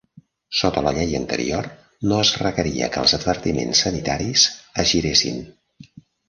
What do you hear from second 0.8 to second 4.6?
la llei anterior, no es requeria que els advertiments sanitaris